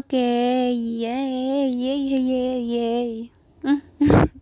Oke, 0.00 0.16
yeay, 0.72 1.68
yeay, 1.76 2.00
yeay, 2.08 2.60
yeay. 2.64 3.10
Hmm. 3.60 3.84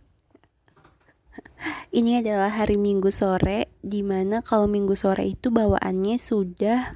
Ini 1.99 2.23
adalah 2.23 2.47
hari 2.47 2.79
Minggu 2.79 3.11
sore, 3.11 3.67
di 3.83 3.99
mana 3.99 4.39
kalau 4.39 4.71
Minggu 4.71 4.95
sore 4.95 5.27
itu 5.27 5.51
bawaannya 5.51 6.15
sudah 6.15 6.95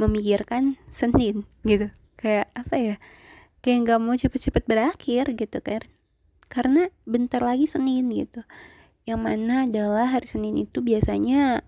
memikirkan 0.00 0.80
Senin 0.88 1.44
gitu. 1.68 1.92
Kayak 2.16 2.48
apa 2.56 2.80
ya? 2.80 2.96
Kayak 3.60 3.78
nggak 3.84 4.00
mau 4.00 4.16
cepet-cepet 4.16 4.64
berakhir 4.64 5.36
gitu 5.36 5.60
kan? 5.60 5.84
Karena 6.48 6.88
bentar 7.04 7.44
lagi 7.44 7.68
Senin 7.68 8.08
gitu. 8.08 8.40
Yang 9.04 9.20
mana 9.20 9.68
adalah 9.68 10.16
hari 10.16 10.24
Senin 10.24 10.56
itu 10.56 10.80
biasanya 10.80 11.60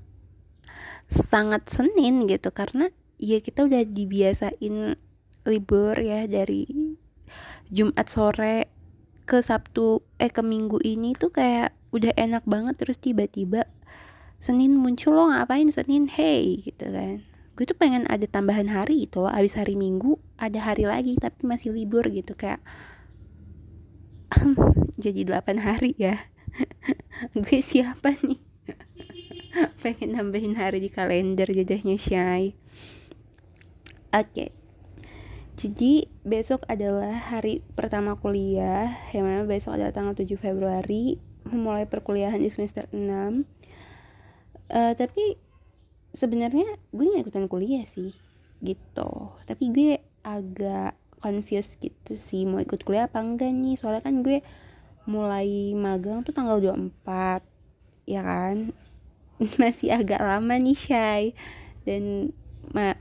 sangat 1.05 1.69
Senin 1.69 2.25
gitu 2.25 2.49
karena 2.49 2.89
ya 3.21 3.45
kita 3.45 3.69
udah 3.69 3.85
dibiasain 3.85 4.97
libur 5.49 5.97
ya 5.97 6.29
dari 6.29 6.95
Jumat 7.73 8.09
sore 8.09 8.69
ke 9.29 9.41
Sabtu 9.41 10.05
eh 10.17 10.33
ke 10.33 10.41
Minggu 10.41 10.81
ini 10.85 11.13
tuh 11.17 11.33
kayak 11.33 11.77
udah 11.93 12.13
enak 12.17 12.45
banget 12.45 12.81
terus 12.81 13.01
tiba-tiba 13.01 13.69
Senin 14.39 14.79
muncul 14.79 15.19
lo 15.19 15.35
ngapain 15.35 15.67
Senin? 15.73 16.07
Hey 16.07 16.63
gitu 16.63 16.89
kan. 16.95 17.27
Gue 17.59 17.67
tuh 17.67 17.75
pengen 17.75 18.07
ada 18.07 18.23
tambahan 18.31 18.71
hari 18.71 19.09
gitu 19.09 19.27
loh 19.27 19.33
abis 19.35 19.59
hari 19.59 19.75
Minggu 19.75 20.15
ada 20.39 20.63
hari 20.63 20.87
lagi 20.87 21.19
tapi 21.19 21.43
masih 21.43 21.75
libur 21.75 22.07
gitu 22.07 22.39
kayak 22.39 22.63
jadi 25.03 25.27
8 25.27 25.59
hari 25.59 25.99
ya. 25.99 26.31
Gue 27.35 27.59
siapa 27.59 28.15
nih? 28.23 28.39
Pengen 29.83 30.15
nambahin 30.15 30.55
hari 30.55 30.79
di 30.79 30.89
kalender 30.93 31.51
jadinya 31.51 31.99
shy 31.99 32.55
oke. 34.15 34.33
okay 34.33 34.58
jadi 35.59 36.07
besok 36.23 36.63
adalah 36.71 37.35
hari 37.35 37.67
pertama 37.75 38.15
kuliah 38.15 38.95
yang 39.11 39.27
mana 39.27 39.43
besok 39.43 39.75
adalah 39.75 39.91
tanggal 39.91 40.15
7 40.15 40.39
Februari 40.39 41.19
memulai 41.43 41.83
perkuliahan 41.91 42.39
di 42.39 42.47
semester 42.47 42.87
6 42.95 43.03
uh, 43.03 43.35
eh, 44.71 44.95
tapi 44.95 45.35
sebenarnya 46.15 46.79
gue 46.95 47.11
gak 47.11 47.27
ikutan 47.27 47.51
kuliah 47.51 47.83
sih 47.83 48.15
gitu. 48.63 49.35
Tapi 49.47 49.65
gue 49.75 49.91
agak 50.23 50.95
confused 51.19 51.83
gitu 51.83 52.15
sih 52.15 52.47
mau 52.47 52.63
ikut 52.63 52.87
kuliah 52.87 53.11
apa 53.11 53.19
enggak 53.19 53.51
nih? 53.51 53.75
Soalnya 53.75 54.07
kan 54.07 54.23
gue 54.23 54.47
mulai 55.11 55.75
magang 55.75 56.23
tuh 56.23 56.31
tanggal 56.31 56.63
24 56.63 57.43
ya 58.07 58.23
kan? 58.23 58.71
Masih 59.61 59.91
agak 59.91 60.23
lama 60.23 60.55
nih 60.55 60.79
Shay 60.79 61.23
dan 61.83 62.31
ma 62.71 62.95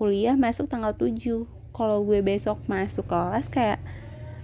kuliah 0.00 0.32
masuk 0.32 0.64
tanggal 0.64 0.96
7 0.96 1.59
kalau 1.80 2.04
gue 2.04 2.20
besok 2.20 2.60
masuk 2.68 3.08
kelas 3.08 3.48
kayak 3.48 3.80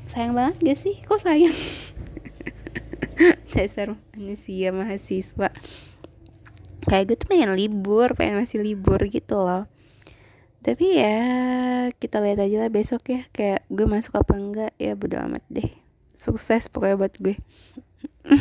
sayang 0.08 0.32
banget 0.32 0.56
gak 0.64 0.78
sih? 0.80 0.96
Kok 1.04 1.20
sayang? 1.20 1.52
Dasar 3.52 3.92
manusia 4.16 4.72
mahasiswa. 4.72 5.52
Kayak 6.88 7.04
gue 7.12 7.16
tuh 7.20 7.28
pengen 7.28 7.52
libur 7.52 8.16
pengen 8.16 8.40
masih 8.40 8.64
libur 8.64 9.04
gitu 9.12 9.44
loh. 9.44 9.68
Tapi 10.64 10.96
ya 10.96 11.20
kita 12.00 12.24
lihat 12.24 12.40
aja 12.40 12.56
lah 12.64 12.72
besok 12.72 13.04
ya 13.12 13.28
kayak 13.36 13.68
gue 13.68 13.84
masuk 13.84 14.16
apa 14.16 14.40
enggak. 14.40 14.72
Ya 14.80 14.96
bodo 14.96 15.20
amat 15.20 15.44
deh. 15.52 15.68
Sukses 16.16 16.72
pokoknya 16.72 16.96
buat 16.96 17.20
gue. 17.20 17.36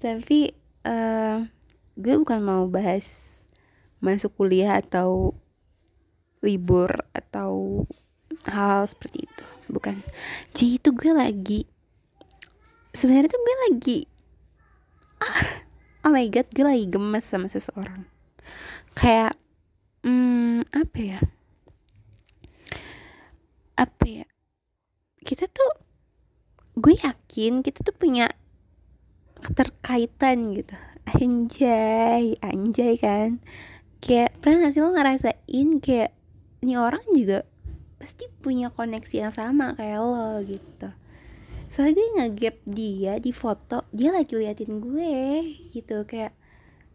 Tapi 0.00 0.56
uh, 0.88 1.44
gue 2.00 2.14
bukan 2.16 2.40
mau 2.40 2.64
bahas 2.72 3.20
masuk 4.00 4.32
kuliah 4.32 4.80
atau 4.80 5.36
libur 6.44 6.92
atau 7.16 7.82
hal, 8.44 8.84
-hal 8.84 8.84
seperti 8.84 9.24
itu. 9.24 9.44
Bukan. 9.72 10.04
Jadi 10.52 10.76
itu 10.76 10.88
gue 10.92 11.12
lagi 11.16 11.60
sebenarnya 12.94 13.28
tuh 13.34 13.42
gue 13.42 13.56
lagi 13.68 13.98
ah, 15.18 15.42
oh 16.06 16.12
my 16.14 16.30
god 16.30 16.46
gue 16.54 16.64
lagi 16.64 16.86
gemes 16.86 17.26
sama 17.26 17.50
seseorang. 17.50 18.06
Kayak 18.94 19.34
hmm, 20.06 20.70
apa 20.70 20.98
ya? 21.02 21.20
Apa 23.74 24.04
ya? 24.06 24.26
Kita 25.26 25.50
tuh 25.50 25.82
gue 26.78 26.94
yakin 26.94 27.66
kita 27.66 27.82
tuh 27.82 27.94
punya 27.98 28.30
keterkaitan 29.42 30.54
gitu. 30.54 30.78
Anjay 31.04 32.38
anjay 32.40 32.94
kan. 32.96 33.42
Kayak 33.98 34.36
pernah 34.38 34.68
gak 34.68 34.72
sih 34.76 34.82
lo 34.84 34.92
ngerasain 34.92 35.68
kayak 35.80 36.12
ini 36.64 36.80
orang 36.80 37.04
juga 37.12 37.44
pasti 38.00 38.24
punya 38.40 38.72
koneksi 38.72 39.28
yang 39.28 39.32
sama 39.36 39.76
kayak 39.76 40.00
lo 40.00 40.40
gitu. 40.48 40.88
Soalnya 41.68 42.00
gue 42.00 42.08
ngegap 42.16 42.56
dia 42.64 43.20
di 43.20 43.36
foto 43.36 43.84
dia 43.92 44.16
lagi 44.16 44.32
liatin 44.32 44.80
gue 44.80 45.44
gitu 45.76 46.08
kayak 46.08 46.32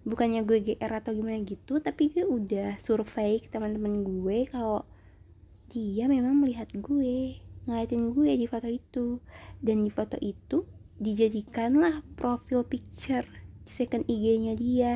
bukannya 0.09 0.41
gue 0.41 0.57
GR 0.65 0.89
atau 0.89 1.13
gimana 1.13 1.37
gitu 1.45 1.77
tapi 1.77 2.09
gue 2.09 2.25
udah 2.25 2.81
survei 2.81 3.37
ke 3.37 3.51
teman-teman 3.53 4.01
gue 4.01 4.49
kalau 4.49 4.89
dia 5.69 6.09
memang 6.09 6.33
melihat 6.41 6.73
gue 6.73 7.37
ngeliatin 7.69 8.09
gue 8.09 8.31
di 8.33 8.49
foto 8.49 8.65
itu. 8.65 9.21
Dan 9.61 9.85
di 9.85 9.93
foto 9.93 10.17
itu 10.17 10.65
dijadikanlah 10.97 12.01
profil 12.17 12.65
picture 12.65 13.29
di 13.61 13.69
second 13.69 14.01
IG-nya 14.09 14.57
dia. 14.57 14.93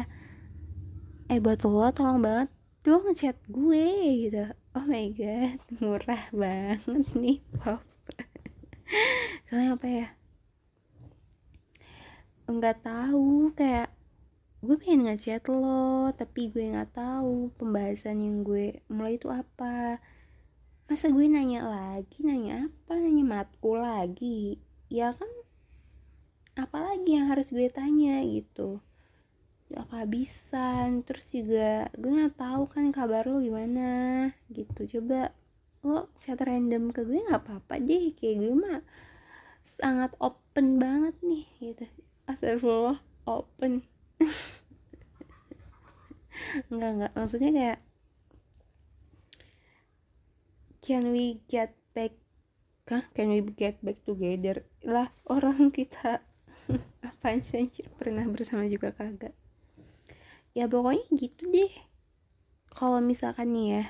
Eh 1.29 1.37
buat 1.37 1.61
lo 1.61 1.93
tolong 1.93 2.25
banget 2.25 2.49
lo 2.83 2.99
ngechat 2.99 3.39
gue 3.47 3.87
gitu 4.27 4.43
oh 4.73 4.85
my 4.89 5.07
god 5.13 5.61
murah 5.77 6.23
banget 6.33 6.81
nih 7.13 7.39
pop. 7.61 7.81
Soalnya 9.45 9.77
apa 9.77 9.87
ya? 9.87 10.07
Nggak 12.49 12.77
tahu 12.81 13.53
kayak 13.53 13.93
gue 14.63 14.75
pengen 14.79 15.11
ngechat 15.11 15.43
lo 15.51 16.09
tapi 16.15 16.49
gue 16.49 16.73
nggak 16.73 16.95
tahu 16.95 17.53
pembahasan 17.59 18.23
yang 18.23 18.41
gue 18.41 18.81
mulai 18.89 19.21
itu 19.21 19.29
apa. 19.29 20.01
Masa 20.89 21.13
gue 21.13 21.25
nanya 21.29 21.65
lagi 21.65 22.25
nanya 22.25 22.69
apa 22.69 22.97
nanya 22.97 23.23
matku 23.23 23.77
lagi? 23.77 24.57
Ya 24.89 25.13
kan 25.13 25.29
apalagi 26.53 27.17
yang 27.17 27.29
harus 27.33 27.49
gue 27.49 27.65
tanya 27.69 28.21
gitu 28.25 28.81
gak 29.73 29.89
kehabisan 29.89 31.01
terus 31.01 31.33
juga 31.33 31.89
gue 31.97 32.13
nggak 32.13 32.37
tahu 32.37 32.69
kan 32.69 32.93
kabar 32.93 33.25
lo 33.25 33.41
gimana 33.41 34.29
gitu. 34.53 34.85
Coba 34.97 35.33
lo 35.81 36.13
chat 36.21 36.37
random 36.37 36.93
ke 36.93 37.01
gue 37.01 37.25
nggak 37.25 37.41
apa-apa 37.41 37.81
deh 37.81 38.13
kayak 38.13 38.37
gue 38.39 38.53
mah 38.53 38.81
sangat 39.65 40.13
open 40.21 40.77
banget 40.77 41.17
nih 41.25 41.45
gitu. 41.57 41.85
Astagfirullah 42.29 43.01
open. 43.25 43.81
Nggak 46.73 46.91
nggak. 46.97 47.11
Maksudnya 47.17 47.51
kayak 47.51 47.79
can 50.85 51.09
we 51.09 51.41
get 51.49 51.73
back? 51.97 52.13
Kah 52.85 53.09
can 53.15 53.33
we 53.33 53.41
get 53.41 53.81
back 53.81 53.97
together? 54.05 54.61
Lah 54.85 55.09
orang 55.25 55.73
kita. 55.73 56.21
Apa 57.07 57.39
sih 57.43 57.67
pernah 57.99 58.23
bersama 58.27 58.67
juga 58.67 58.95
kagak 58.95 59.35
ya 60.53 60.69
pokoknya 60.69 61.05
gitu 61.17 61.49
deh. 61.49 61.73
Kalau 62.73 63.01
misalkan 63.01 63.53
nih 63.53 63.67
ya 63.77 63.83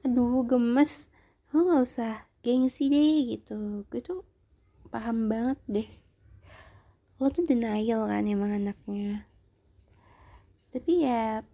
aduh 0.00 0.40
gemes 0.48 1.12
lo 1.52 1.60
nggak 1.60 1.84
usah 1.84 2.12
gengsi 2.40 2.88
deh 2.88 3.36
gitu. 3.36 3.84
Gue 3.92 4.00
tuh 4.00 4.24
paham 4.88 5.28
banget 5.28 5.58
deh. 5.68 5.88
Lo 7.20 7.28
tuh 7.28 7.44
denial 7.44 8.08
kan 8.08 8.24
emang 8.24 8.56
anaknya. 8.56 9.28
Tapi 10.72 11.04
ya 11.04 11.44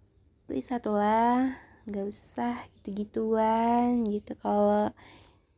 please 0.47 0.71
satu 0.71 0.95
lah 0.95 1.59
nggak 1.87 2.07
usah 2.07 2.67
gitu-gituan 2.79 4.07
gitu. 4.07 4.35
Kalau 4.39 4.95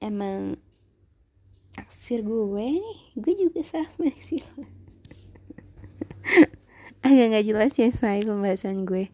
emang 0.02 0.58
aksir 1.78 2.26
gue 2.26 2.66
nih 2.80 3.00
gue 3.16 3.34
juga 3.38 3.62
sama 3.62 4.10
sih 4.28 4.42
agak 7.00 7.26
nggak 7.32 7.48
jelas 7.48 7.74
ya 7.80 7.90
saya 7.96 8.20
pembahasan 8.28 8.84
gue. 8.84 9.08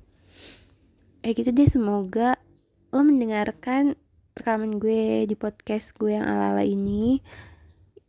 Eh 1.22 1.32
gitu 1.38 1.54
deh 1.54 1.70
semoga 1.70 2.42
lo 2.90 3.06
mendengarkan 3.06 3.94
rekaman 4.34 4.82
gue 4.82 5.30
di 5.30 5.36
podcast 5.38 5.94
gue 5.94 6.18
yang 6.18 6.26
ala-ala 6.26 6.66
ini. 6.66 7.22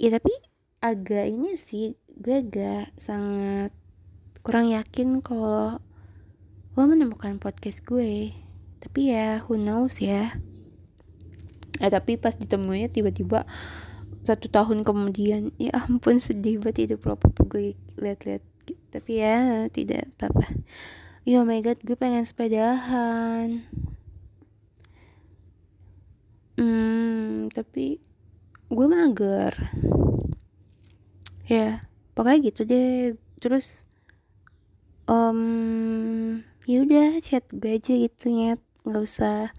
Ya 0.01 0.17
tapi 0.17 0.33
agak 0.81 1.29
ini 1.29 1.61
sih 1.61 1.93
gue 2.17 2.41
agak 2.41 2.97
sangat 2.97 3.77
kurang 4.41 4.73
yakin 4.73 5.21
kalau 5.21 5.77
lo 6.73 6.83
menemukan 6.89 7.37
podcast 7.37 7.85
gue. 7.85 8.33
Tapi 8.81 9.13
ya 9.13 9.45
who 9.45 9.61
knows 9.61 10.01
ya. 10.01 10.41
Eh 11.85 11.93
tapi 11.93 12.17
pas 12.17 12.33
ditemunya 12.33 12.89
tiba-tiba 12.89 13.45
satu 14.25 14.49
tahun 14.49 14.89
kemudian 14.89 15.53
ya 15.61 15.85
ampun 15.85 16.17
sedih 16.17 16.65
banget 16.65 16.97
hidup 16.97 17.13
lo. 17.13 17.21
Gue 17.45 17.77
tapi 18.91 19.23
ya 19.23 19.69
tidak 19.71 20.11
apa-apa. 20.19 20.57
Oh 21.27 21.43
my 21.43 21.59
god 21.59 21.79
gue 21.83 21.99
pengen 21.99 22.23
sepedahan. 22.23 23.67
Hmm 26.55 27.51
tapi 27.51 27.99
gue 28.71 28.87
mager. 28.87 29.55
Ya 31.51 31.87
pokoknya 32.15 32.39
gitu 32.51 32.63
deh. 32.63 33.19
Terus 33.43 33.83
um, 35.11 36.43
ya 36.67 36.83
udah 36.83 37.19
chat 37.19 37.43
gue 37.51 37.75
aja 37.75 37.93
gitu 37.95 38.31
nyet. 38.31 38.63
Nggak 38.87 39.03
usah. 39.03 39.51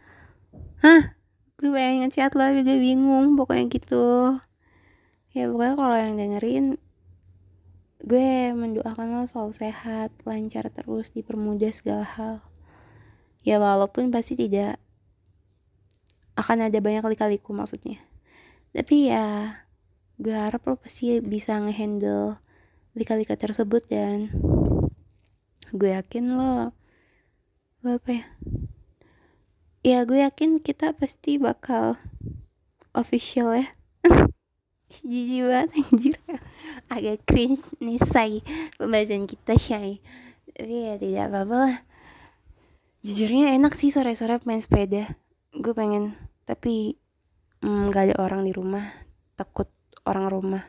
Hah? 0.83 1.19
Gue 1.59 1.73
pengen 1.73 2.07
ngechat 2.07 2.31
lo 2.37 2.47
gue 2.47 2.77
bingung 2.79 3.35
pokoknya 3.35 3.65
gitu. 3.67 4.39
Ya 5.35 5.51
pokoknya 5.51 5.75
kalau 5.75 5.97
yang 5.99 6.15
dengerin 6.15 6.65
gue 7.97 8.53
mendoakan 8.53 9.17
lo 9.17 9.25
selalu 9.25 9.53
sehat 9.57 10.13
lancar 10.21 10.69
terus 10.69 11.09
dipermudah 11.17 11.73
segala 11.73 12.05
hal. 12.05 12.35
Ya 13.41 13.57
walaupun 13.57 14.13
pasti 14.13 14.37
tidak 14.37 14.77
akan 16.37 16.69
ada 16.69 16.77
banyak 16.77 17.01
kali-kaliku 17.01 17.57
maksudnya. 17.57 17.97
Tapi 18.69 19.09
ya 19.09 19.65
gue 20.21 20.33
harap 20.33 20.61
lo 20.69 20.77
pasti 20.77 21.17
bisa 21.25 21.57
ngehandle 21.57 22.37
lika-lika 22.93 23.33
tersebut 23.37 23.85
dan 23.89 24.29
gue 25.73 25.89
yakin 25.93 26.37
lo 26.37 26.73
lo 27.81 27.89
apa 27.97 28.09
ya? 28.13 28.25
Ya 29.81 29.99
gue 30.05 30.21
yakin 30.21 30.61
kita 30.61 30.93
pasti 30.93 31.41
bakal 31.41 31.97
official 32.93 33.57
ya. 33.57 33.73
Jijik 35.01 35.49
banget 35.49 35.69
anjir 35.81 36.17
agak 36.89 37.23
cringe 37.27 37.73
nih 37.79 37.99
say. 38.01 38.41
Pembahasan 38.79 39.27
kita 39.27 39.55
shy 39.55 40.01
tapi 40.57 40.89
ya 40.89 40.97
tidak 40.97 41.29
apa-apa 41.29 41.55
lah. 41.55 41.75
Jujurnya 43.05 43.53
enak 43.53 43.77
sih 43.77 43.93
sore-sore 43.93 44.41
main 44.49 44.57
sepeda. 44.57 45.13
Gue 45.53 45.77
pengen 45.77 46.17
tapi 46.49 46.97
mm, 47.61 47.93
gak 47.93 48.11
ada 48.11 48.15
orang 48.17 48.41
di 48.41 48.51
rumah. 48.51 48.89
Takut 49.37 49.69
orang 50.09 50.25
rumah. 50.33 50.65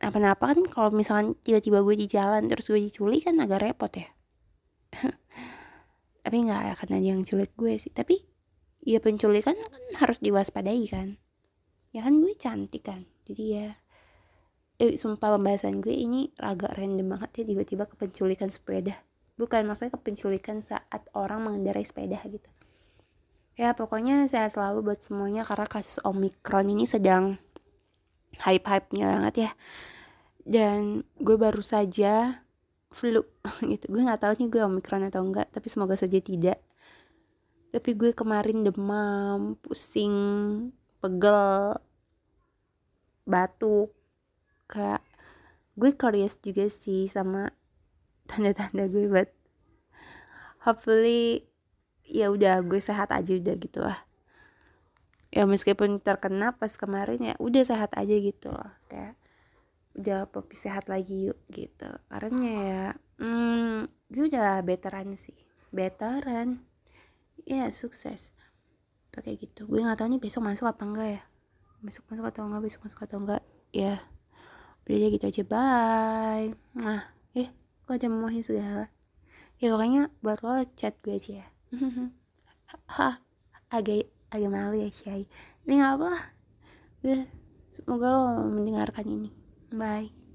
Apa-apa 0.00 0.56
kan 0.56 0.60
kalau 0.72 0.90
misalkan 0.90 1.36
tiba-tiba 1.44 1.84
gue 1.84 1.94
di 2.00 2.08
jalan 2.08 2.48
terus 2.48 2.72
gue 2.72 2.80
diculik 2.80 3.28
kan 3.28 3.36
agak 3.44 3.60
repot 3.60 3.92
ya. 3.92 4.08
Tapi 6.24 6.36
nggak 6.48 6.80
akan 6.80 6.88
ada 6.96 7.06
yang 7.06 7.22
culik 7.28 7.52
gue 7.54 7.76
sih. 7.76 7.92
Tapi 7.92 8.16
ya 8.82 8.98
penculikan 9.04 9.54
kan 9.54 9.82
harus 10.00 10.18
diwaspadai 10.24 10.82
kan. 10.88 11.20
Ya 11.92 12.02
kan 12.02 12.18
gue 12.24 12.32
cantik 12.40 12.88
kan. 12.88 13.04
Jadi 13.28 13.44
ya 13.52 13.68
eh, 14.80 14.96
sumpah 14.96 15.36
pembahasan 15.36 15.82
gue 15.84 15.92
ini 15.92 16.32
agak 16.40 16.78
random 16.78 17.18
banget 17.18 17.42
ya 17.42 17.44
tiba-tiba 17.52 17.84
ke 17.90 17.94
penculikan 17.98 18.48
sepeda. 18.48 18.96
Bukan 19.36 19.64
maksudnya 19.64 19.92
ke 19.96 20.00
penculikan 20.00 20.60
saat 20.60 21.02
orang 21.16 21.44
mengendarai 21.44 21.84
sepeda 21.84 22.20
gitu. 22.28 22.48
Ya 23.56 23.76
pokoknya 23.76 24.24
saya 24.32 24.48
selalu 24.48 24.92
buat 24.92 25.00
semuanya 25.04 25.44
karena 25.44 25.68
kasus 25.68 26.00
omikron 26.08 26.72
ini 26.72 26.88
sedang 26.88 27.36
hype-hype-nya 28.40 29.04
banget 29.08 29.34
ya. 29.48 29.50
Dan 30.42 31.04
gue 31.20 31.36
baru 31.36 31.60
saja 31.60 32.44
flu 32.92 33.24
gitu. 33.72 33.84
Gue 33.92 34.02
nggak 34.04 34.24
tahu 34.24 34.32
nih 34.40 34.48
gue 34.48 34.60
omikron 34.64 35.04
atau 35.08 35.20
enggak 35.24 35.52
tapi 35.52 35.68
semoga 35.68 35.96
saja 35.96 36.16
tidak. 36.20 36.60
Tapi 37.72 37.90
gue 37.96 38.12
kemarin 38.12 38.64
demam 38.64 39.56
pusing 39.60 40.12
pegel 41.00 41.76
batuk 43.24 43.92
kayak 44.72 45.04
gue 45.76 45.92
curious 45.92 46.40
juga 46.40 46.68
sih 46.72 47.04
sama 47.12 47.52
tanda-tanda 48.24 48.88
gue 48.88 49.04
but 49.12 49.28
hopefully 50.64 51.44
ya 52.08 52.32
udah 52.32 52.64
gue 52.64 52.80
sehat 52.80 53.12
aja 53.12 53.32
udah 53.36 53.56
gitu 53.60 53.80
lah. 53.84 53.98
Ya 55.32 55.48
meskipun 55.48 55.96
terkena 56.00 56.52
pas 56.56 56.76
kemarin 56.76 57.20
ya 57.20 57.34
udah 57.40 57.64
sehat 57.64 57.96
aja 57.96 58.14
gitu 58.20 58.52
loh 58.52 58.72
kayak 58.88 59.16
udah 59.96 60.28
popi 60.28 60.56
sehat 60.56 60.88
lagi 60.92 61.32
yuk 61.32 61.40
gitu. 61.52 61.88
Karena 62.08 62.48
ya 62.48 62.84
hmm, 63.20 63.88
gue 64.12 64.24
udah 64.28 64.60
betteran 64.60 65.12
sih 65.16 65.36
betteran 65.72 66.64
ya 67.48 67.72
sukses. 67.72 68.36
Pakai 69.12 69.40
gitu 69.40 69.68
gue 69.68 69.80
nggak 69.80 70.04
tahu 70.04 70.08
nih 70.16 70.20
besok 70.20 70.44
masuk 70.44 70.68
apa 70.68 70.84
enggak 70.84 71.08
ya. 71.20 71.22
Besok 71.80 72.12
masuk 72.12 72.24
atau 72.28 72.44
enggak 72.44 72.62
besok 72.64 72.80
masuk 72.84 73.00
atau 73.08 73.18
enggak. 73.24 73.42
Ya 73.72 74.04
udah 74.86 74.94
aja 74.98 75.08
gitu 75.14 75.24
aja. 75.28 75.42
Bye. 75.46 76.48
Nah 76.78 77.02
eh 77.36 77.48
kok 77.86 77.94
ada 77.96 78.08
mau 78.10 78.30
segala? 78.42 78.86
Ya 79.62 79.70
pokoknya 79.70 80.10
buat 80.22 80.42
lo 80.42 80.62
chat 80.74 80.98
gue 81.02 81.14
aja 81.14 81.44
ya. 81.44 81.46
Ha 82.96 83.20
agak 83.68 84.08
agak 84.32 84.50
malu 84.52 84.76
ya 84.80 84.88
Syai. 84.88 85.28
Ini 85.68 85.72
nggak 85.76 85.92
apa 86.00 86.12
semoga 87.72 88.06
lo 88.12 88.20
mendengarkan 88.48 89.06
ini. 89.08 89.30
Bye. 89.72 90.21